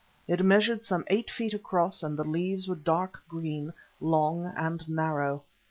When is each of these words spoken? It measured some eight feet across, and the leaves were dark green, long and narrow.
It 0.27 0.43
measured 0.43 0.83
some 0.83 1.03
eight 1.09 1.29
feet 1.29 1.53
across, 1.53 2.01
and 2.01 2.17
the 2.17 2.23
leaves 2.23 2.67
were 2.67 2.73
dark 2.73 3.21
green, 3.29 3.71
long 3.99 4.51
and 4.57 4.89
narrow. 4.89 5.43